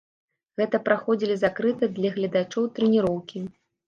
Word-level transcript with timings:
Гэта 0.59 0.77
праходзілі 0.87 1.35
закрытыя 1.41 1.89
для 1.97 2.09
гледачоў 2.15 2.65
трэніроўкі. 2.79 3.43